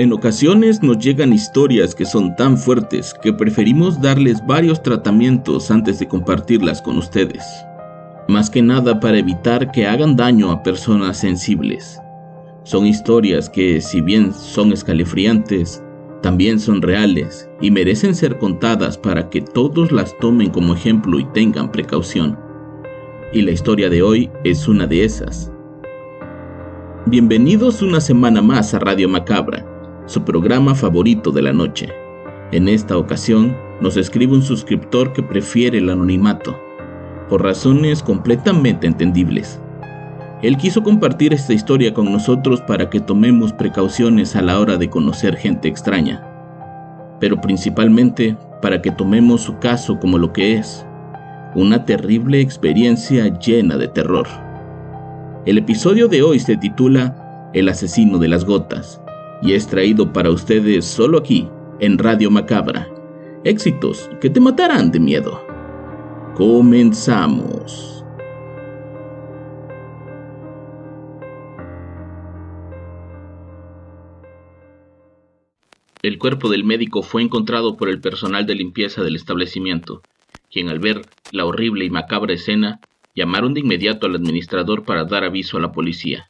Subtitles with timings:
[0.00, 5.98] En ocasiones nos llegan historias que son tan fuertes que preferimos darles varios tratamientos antes
[5.98, 7.44] de compartirlas con ustedes.
[8.26, 12.00] Más que nada para evitar que hagan daño a personas sensibles.
[12.62, 15.82] Son historias que, si bien son escalofriantes,
[16.22, 21.26] también son reales y merecen ser contadas para que todos las tomen como ejemplo y
[21.34, 22.38] tengan precaución.
[23.34, 25.52] Y la historia de hoy es una de esas.
[27.04, 29.69] Bienvenidos una semana más a Radio Macabra
[30.10, 31.88] su programa favorito de la noche.
[32.50, 36.58] En esta ocasión, nos escribe un suscriptor que prefiere el anonimato,
[37.28, 39.60] por razones completamente entendibles.
[40.42, 44.90] Él quiso compartir esta historia con nosotros para que tomemos precauciones a la hora de
[44.90, 46.26] conocer gente extraña,
[47.20, 50.84] pero principalmente para que tomemos su caso como lo que es,
[51.54, 54.26] una terrible experiencia llena de terror.
[55.46, 58.99] El episodio de hoy se titula El asesino de las gotas
[59.42, 61.48] y es traído para ustedes solo aquí,
[61.80, 62.88] en Radio Macabra.
[63.44, 65.42] Éxitos que te matarán de miedo.
[66.34, 68.04] Comenzamos.
[76.02, 80.02] El cuerpo del médico fue encontrado por el personal de limpieza del establecimiento,
[80.50, 82.80] quien al ver la horrible y macabra escena,
[83.14, 86.26] llamaron de inmediato al administrador para dar aviso a la policía.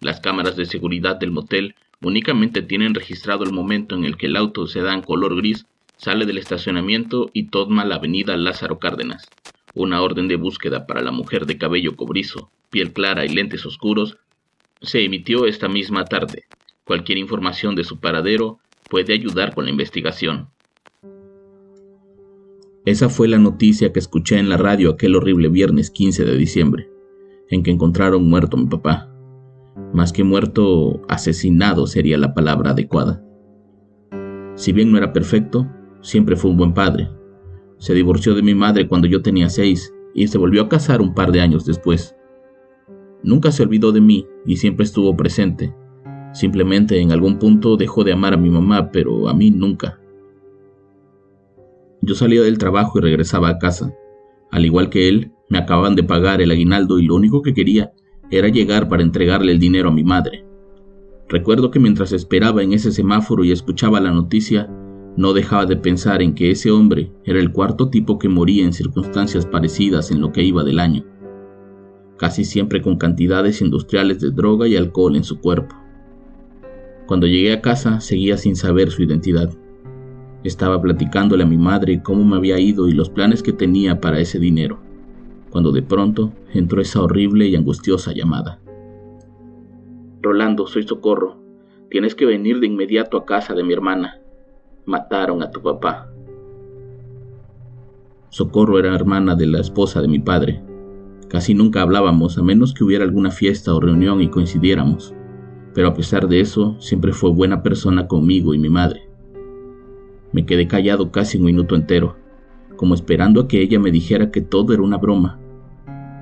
[0.00, 4.36] Las cámaras de seguridad del motel únicamente tienen registrado el momento en el que el
[4.36, 5.66] auto sedán color gris
[5.96, 9.28] sale del estacionamiento y toma la avenida Lázaro Cárdenas.
[9.74, 14.16] Una orden de búsqueda para la mujer de cabello cobrizo, piel clara y lentes oscuros
[14.82, 16.44] se emitió esta misma tarde.
[16.84, 20.48] Cualquier información de su paradero puede ayudar con la investigación.
[22.86, 26.88] Esa fue la noticia que escuché en la radio aquel horrible viernes 15 de diciembre,
[27.50, 29.09] en que encontraron muerto a mi papá.
[29.92, 33.22] Más que muerto, asesinado sería la palabra adecuada.
[34.54, 35.66] Si bien no era perfecto,
[36.00, 37.10] siempre fue un buen padre.
[37.78, 41.14] Se divorció de mi madre cuando yo tenía seis y se volvió a casar un
[41.14, 42.14] par de años después.
[43.22, 45.74] Nunca se olvidó de mí y siempre estuvo presente.
[46.32, 49.98] Simplemente en algún punto dejó de amar a mi mamá, pero a mí nunca.
[52.02, 53.92] Yo salía del trabajo y regresaba a casa.
[54.50, 57.92] Al igual que él, me acababan de pagar el aguinaldo y lo único que quería
[58.30, 60.44] era llegar para entregarle el dinero a mi madre.
[61.28, 64.68] Recuerdo que mientras esperaba en ese semáforo y escuchaba la noticia,
[65.16, 68.72] no dejaba de pensar en que ese hombre era el cuarto tipo que moría en
[68.72, 71.04] circunstancias parecidas en lo que iba del año,
[72.16, 75.74] casi siempre con cantidades industriales de droga y alcohol en su cuerpo.
[77.06, 79.50] Cuando llegué a casa seguía sin saber su identidad.
[80.44, 84.20] Estaba platicándole a mi madre cómo me había ido y los planes que tenía para
[84.20, 84.80] ese dinero
[85.50, 88.60] cuando de pronto entró esa horrible y angustiosa llamada.
[90.22, 91.36] Rolando, soy Socorro.
[91.90, 94.20] Tienes que venir de inmediato a casa de mi hermana.
[94.84, 96.08] Mataron a tu papá.
[98.28, 100.62] Socorro era hermana de la esposa de mi padre.
[101.28, 105.14] Casi nunca hablábamos a menos que hubiera alguna fiesta o reunión y coincidiéramos,
[105.74, 109.08] pero a pesar de eso siempre fue buena persona conmigo y mi madre.
[110.32, 112.16] Me quedé callado casi un minuto entero,
[112.80, 115.38] como esperando a que ella me dijera que todo era una broma,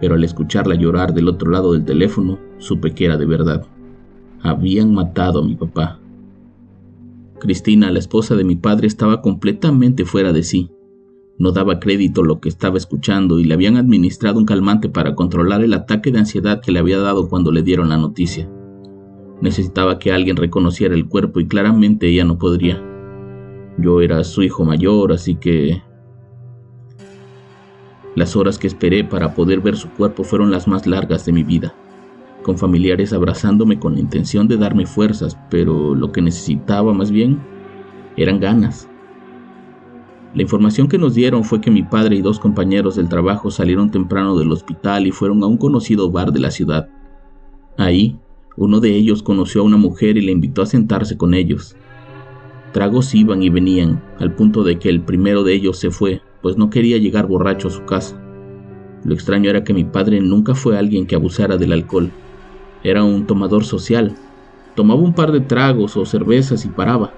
[0.00, 3.64] pero al escucharla llorar del otro lado del teléfono, supe que era de verdad.
[4.42, 6.00] Habían matado a mi papá.
[7.38, 10.72] Cristina, la esposa de mi padre, estaba completamente fuera de sí.
[11.38, 15.14] No daba crédito a lo que estaba escuchando y le habían administrado un calmante para
[15.14, 18.50] controlar el ataque de ansiedad que le había dado cuando le dieron la noticia.
[19.40, 22.82] Necesitaba que alguien reconociera el cuerpo y claramente ella no podría.
[23.78, 25.86] Yo era su hijo mayor, así que
[28.14, 31.42] las horas que esperé para poder ver su cuerpo fueron las más largas de mi
[31.42, 31.74] vida,
[32.42, 37.40] con familiares abrazándome con la intención de darme fuerzas, pero lo que necesitaba más bien
[38.16, 38.88] eran ganas.
[40.34, 43.90] La información que nos dieron fue que mi padre y dos compañeros del trabajo salieron
[43.90, 46.88] temprano del hospital y fueron a un conocido bar de la ciudad.
[47.78, 48.18] Ahí,
[48.56, 51.76] uno de ellos conoció a una mujer y le invitó a sentarse con ellos.
[52.72, 56.56] Tragos iban y venían, al punto de que el primero de ellos se fue, pues
[56.56, 58.20] no quería llegar borracho a su casa.
[59.04, 62.10] Lo extraño era que mi padre nunca fue alguien que abusara del alcohol.
[62.82, 64.14] Era un tomador social.
[64.74, 67.12] Tomaba un par de tragos o cervezas y paraba.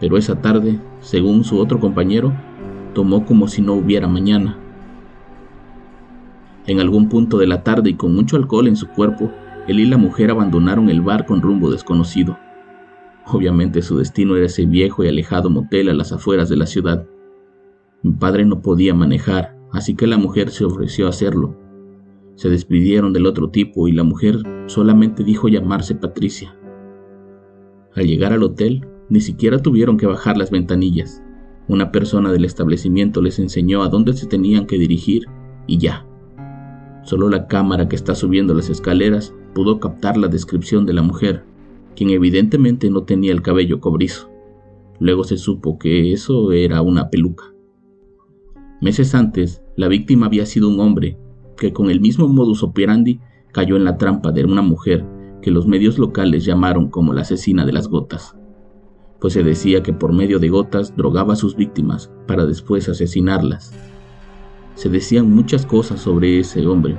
[0.00, 2.32] Pero esa tarde, según su otro compañero,
[2.94, 4.56] tomó como si no hubiera mañana.
[6.66, 9.32] En algún punto de la tarde y con mucho alcohol en su cuerpo,
[9.66, 12.38] él y la mujer abandonaron el bar con rumbo desconocido.
[13.26, 17.06] Obviamente su destino era ese viejo y alejado motel a las afueras de la ciudad.
[18.02, 21.56] Mi padre no podía manejar, así que la mujer se ofreció a hacerlo.
[22.36, 24.36] Se despidieron del otro tipo y la mujer
[24.66, 26.56] solamente dijo llamarse Patricia.
[27.96, 31.22] Al llegar al hotel, ni siquiera tuvieron que bajar las ventanillas.
[31.66, 35.26] Una persona del establecimiento les enseñó a dónde se tenían que dirigir
[35.66, 36.06] y ya.
[37.02, 41.44] Solo la cámara que está subiendo las escaleras pudo captar la descripción de la mujer,
[41.96, 44.30] quien evidentemente no tenía el cabello cobrizo.
[45.00, 47.57] Luego se supo que eso era una peluca.
[48.80, 51.18] Meses antes, la víctima había sido un hombre
[51.56, 53.20] que con el mismo modus operandi
[53.50, 55.04] cayó en la trampa de una mujer
[55.42, 58.36] que los medios locales llamaron como la asesina de las gotas,
[59.20, 63.72] pues se decía que por medio de gotas drogaba a sus víctimas para después asesinarlas.
[64.76, 66.96] Se decían muchas cosas sobre ese hombre,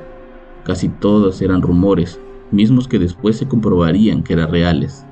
[0.66, 2.20] casi todas eran rumores,
[2.52, 5.06] mismos que después se comprobarían que eran reales.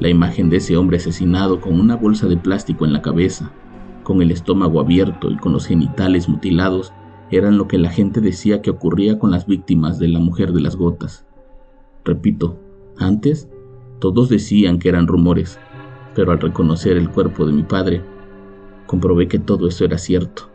[0.00, 3.52] La imagen de ese hombre asesinado con una bolsa de plástico en la cabeza,
[4.10, 6.92] con el estómago abierto y con los genitales mutilados,
[7.30, 10.60] eran lo que la gente decía que ocurría con las víctimas de la mujer de
[10.60, 11.24] las gotas.
[12.04, 12.58] Repito,
[12.98, 13.48] antes
[14.00, 15.60] todos decían que eran rumores,
[16.16, 18.02] pero al reconocer el cuerpo de mi padre,
[18.88, 20.50] comprobé que todo eso era cierto.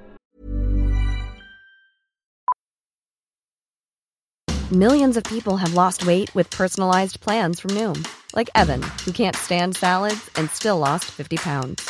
[4.69, 8.05] Millions of people have lost weight with personalized plans from Noom,
[8.35, 11.89] like Evan, who can't stand salads and still lost 50 pounds.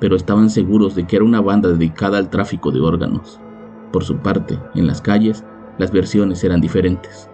[0.00, 3.38] pero estaban seguros de que era una banda dedicada al tráfico de órganos.
[3.92, 5.44] Por su parte, en las calles,
[5.78, 7.28] las versiones eran diferentes.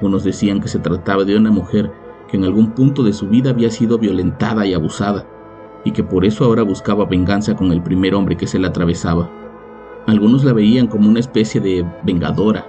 [0.00, 1.92] Unos decían que se trataba de una mujer
[2.28, 5.26] que en algún punto de su vida había sido violentada y abusada,
[5.84, 9.30] y que por eso ahora buscaba venganza con el primer hombre que se la atravesaba.
[10.06, 12.66] Algunos la veían como una especie de vengadora,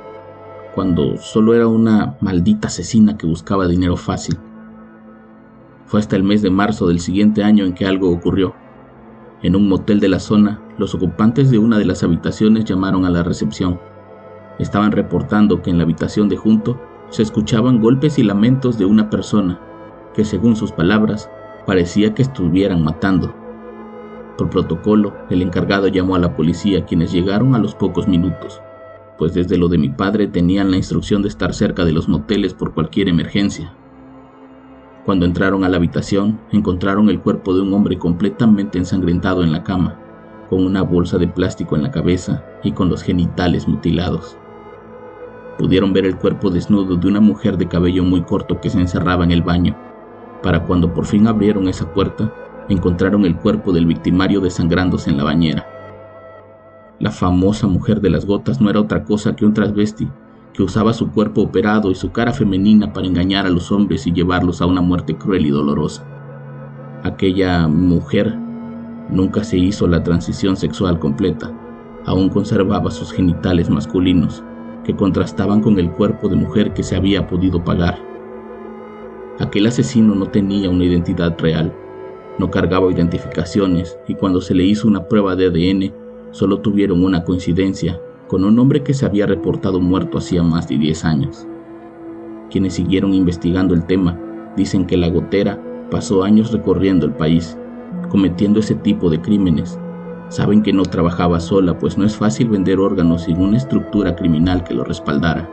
[0.74, 4.38] cuando solo era una maldita asesina que buscaba dinero fácil.
[5.86, 8.54] Fue hasta el mes de marzo del siguiente año en que algo ocurrió.
[9.42, 13.10] En un motel de la zona, los ocupantes de una de las habitaciones llamaron a
[13.10, 13.80] la recepción.
[14.60, 16.78] Estaban reportando que en la habitación de junto
[17.10, 19.58] se escuchaban golpes y lamentos de una persona
[20.14, 21.30] que, según sus palabras,
[21.66, 23.34] parecía que estuvieran matando.
[24.38, 28.62] Por protocolo, el encargado llamó a la policía, quienes llegaron a los pocos minutos,
[29.18, 32.54] pues desde lo de mi padre tenían la instrucción de estar cerca de los moteles
[32.54, 33.74] por cualquier emergencia.
[35.06, 39.64] Cuando entraron a la habitación, encontraron el cuerpo de un hombre completamente ensangrentado en la
[39.64, 39.98] cama,
[40.50, 44.38] con una bolsa de plástico en la cabeza y con los genitales mutilados.
[45.58, 49.24] Pudieron ver el cuerpo desnudo de una mujer de cabello muy corto que se encerraba
[49.24, 49.76] en el baño.
[50.44, 52.34] Para cuando por fin abrieron esa puerta,
[52.70, 55.68] encontraron el cuerpo del victimario desangrándose en la bañera.
[57.00, 60.10] La famosa mujer de las gotas no era otra cosa que un transvesti
[60.60, 64.12] que usaba su cuerpo operado y su cara femenina para engañar a los hombres y
[64.12, 66.06] llevarlos a una muerte cruel y dolorosa.
[67.02, 68.36] Aquella mujer
[69.10, 71.50] nunca se hizo la transición sexual completa,
[72.06, 74.44] aún conservaba sus genitales masculinos,
[74.84, 77.98] que contrastaban con el cuerpo de mujer que se había podido pagar.
[79.40, 81.74] Aquel asesino no tenía una identidad real,
[82.38, 85.94] no cargaba identificaciones y cuando se le hizo una prueba de ADN
[86.32, 87.98] solo tuvieron una coincidencia
[88.30, 91.48] con un hombre que se había reportado muerto hacía más de 10 años.
[92.52, 94.20] Quienes siguieron investigando el tema
[94.56, 95.60] dicen que la gotera
[95.90, 97.58] pasó años recorriendo el país,
[98.10, 99.80] cometiendo ese tipo de crímenes.
[100.30, 104.64] Saben que no trabajaba sola, pues no es fácil vender órganos sin una estructura criminal
[104.64, 105.50] que lo respaldara.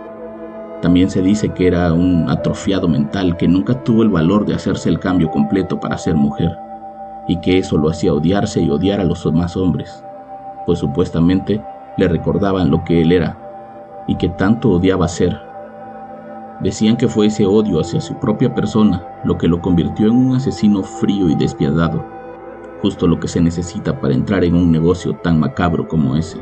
[0.83, 4.90] También se dice que era un atrofiado mental que nunca tuvo el valor de hacerse
[4.90, 6.54] el cambio completo para ser mujer,
[7.26, 10.04] y que eso lo hacía odiarse y odiar a los demás hombres,
[10.66, 11.62] pues supuestamente
[11.97, 13.38] le recordaban lo que él era
[14.07, 15.41] y que tanto odiaba ser.
[16.61, 20.37] Decían que fue ese odio hacia su propia persona lo que lo convirtió en un
[20.37, 22.05] asesino frío y despiadado,
[22.81, 26.38] justo lo que se necesita para entrar en un negocio tan macabro como ese.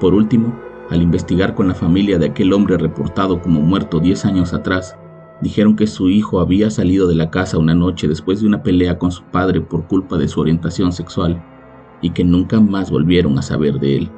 [0.00, 0.54] Por último,
[0.90, 4.96] al investigar con la familia de aquel hombre reportado como muerto 10 años atrás,
[5.40, 8.98] dijeron que su hijo había salido de la casa una noche después de una pelea
[8.98, 11.42] con su padre por culpa de su orientación sexual
[12.00, 14.10] y que nunca más volvieron a saber de él.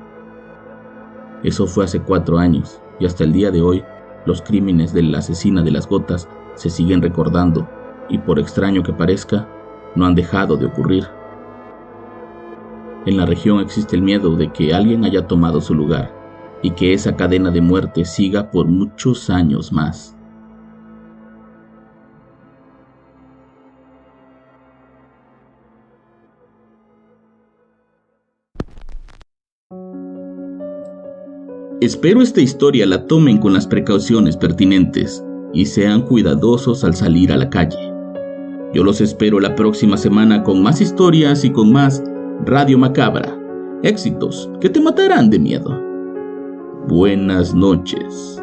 [1.42, 3.84] Eso fue hace cuatro años y hasta el día de hoy
[4.26, 7.68] los crímenes de la asesina de las gotas se siguen recordando
[8.08, 9.48] y por extraño que parezca,
[9.94, 11.06] no han dejado de ocurrir.
[13.06, 16.12] En la región existe el miedo de que alguien haya tomado su lugar
[16.62, 20.17] y que esa cadena de muerte siga por muchos años más.
[31.80, 37.36] Espero esta historia la tomen con las precauciones pertinentes y sean cuidadosos al salir a
[37.36, 37.78] la calle.
[38.74, 42.02] Yo los espero la próxima semana con más historias y con más
[42.44, 43.38] Radio Macabra.
[43.84, 45.80] Éxitos que te matarán de miedo.
[46.88, 48.42] Buenas noches.